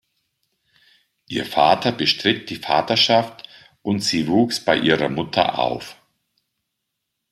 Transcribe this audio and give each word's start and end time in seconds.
Ihr 1.27 1.45
Vater 1.45 1.91
bestritt 1.91 2.49
die 2.49 2.55
Vaterschaft 2.55 3.47
und 3.83 3.99
sie 3.99 4.25
wuchs 4.27 4.59
bei 4.59 4.75
ihrer 4.75 5.09
Mutter 5.09 5.59
auf. 5.59 5.95